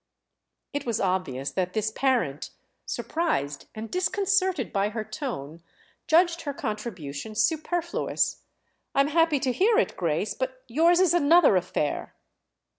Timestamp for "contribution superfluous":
6.55-8.41